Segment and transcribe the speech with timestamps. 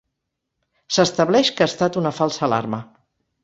[0.97, 2.85] S'estableix que ha estat una falsa alarma.